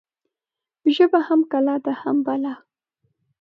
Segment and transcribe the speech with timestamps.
[0.95, 2.53] ژبه هم کلا ده هم بلا.